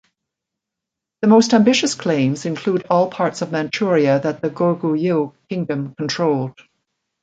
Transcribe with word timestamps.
The 1.21 1.27
most 1.27 1.53
ambitious 1.53 1.93
claims 1.93 2.47
include 2.47 2.87
all 2.89 3.07
parts 3.11 3.43
of 3.43 3.51
Manchuria 3.51 4.19
that 4.21 4.41
the 4.41 4.49
Goguryeo 4.49 5.35
kingdom 5.47 5.93
controlled. 5.93 6.59